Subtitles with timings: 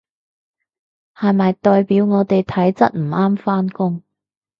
[1.13, 4.01] 係咪代表我體質唔啱返工？